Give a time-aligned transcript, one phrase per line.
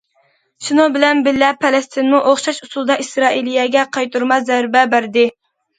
[0.67, 5.31] شۇنىڭ بىلەن بىللە، پەلەستىنمۇ ئوخشاش ئۇسۇلدا ئىسرائىلىيەگە قايتۇرما زەربە بەردى.